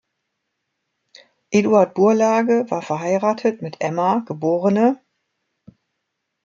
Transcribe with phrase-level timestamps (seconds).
[1.51, 4.41] Eduard Burlage war verheiratet mit Emma geb.